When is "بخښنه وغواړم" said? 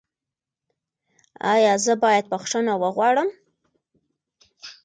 2.31-3.29